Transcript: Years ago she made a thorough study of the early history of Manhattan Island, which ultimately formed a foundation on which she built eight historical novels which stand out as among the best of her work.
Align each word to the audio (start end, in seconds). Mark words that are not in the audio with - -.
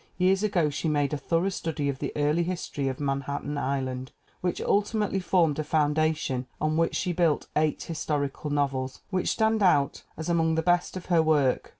Years 0.17 0.41
ago 0.41 0.71
she 0.71 0.87
made 0.89 1.13
a 1.13 1.15
thorough 1.17 1.49
study 1.49 1.87
of 1.87 1.99
the 1.99 2.11
early 2.15 2.41
history 2.41 2.87
of 2.87 2.99
Manhattan 2.99 3.55
Island, 3.55 4.11
which 4.39 4.59
ultimately 4.59 5.19
formed 5.19 5.59
a 5.59 5.63
foundation 5.63 6.47
on 6.59 6.75
which 6.75 6.95
she 6.95 7.13
built 7.13 7.45
eight 7.55 7.83
historical 7.83 8.49
novels 8.49 9.01
which 9.11 9.29
stand 9.29 9.61
out 9.61 10.01
as 10.17 10.27
among 10.27 10.55
the 10.55 10.63
best 10.63 10.97
of 10.97 11.05
her 11.05 11.21
work. 11.21 11.69